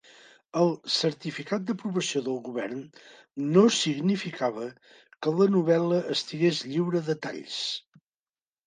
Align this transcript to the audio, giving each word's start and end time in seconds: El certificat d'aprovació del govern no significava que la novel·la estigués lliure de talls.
El 0.59 0.69
certificat 0.93 1.67
d'aprovació 1.67 2.23
del 2.29 2.39
govern 2.47 2.81
no 3.59 3.67
significava 3.83 4.67
que 5.21 5.37
la 5.43 5.49
novel·la 5.59 6.03
estigués 6.19 6.65
lliure 6.73 7.07
de 7.13 7.21
talls. 7.29 7.63